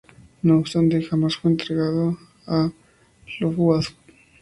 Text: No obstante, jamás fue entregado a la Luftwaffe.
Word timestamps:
No 0.41 0.57
obstante, 0.57 1.03
jamás 1.03 1.35
fue 1.35 1.51
entregado 1.51 2.17
a 2.47 2.55
la 2.57 2.73
Luftwaffe. 3.39 3.93